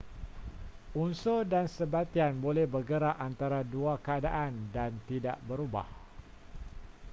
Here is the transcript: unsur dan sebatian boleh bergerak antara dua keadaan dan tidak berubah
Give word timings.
unsur 1.03 1.41
dan 1.53 1.65
sebatian 1.77 2.33
boleh 2.45 2.65
bergerak 2.73 3.15
antara 3.27 3.59
dua 3.75 3.93
keadaan 4.05 4.53
dan 4.75 4.91
tidak 5.09 5.37
berubah 5.47 5.85